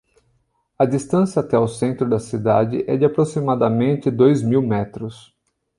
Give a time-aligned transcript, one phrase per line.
[0.79, 5.31] A distância até o centro da cidade é de aproximadamente dois mil metros.